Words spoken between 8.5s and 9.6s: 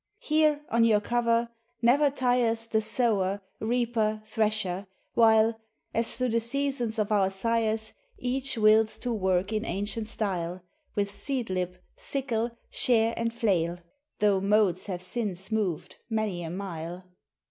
wills to work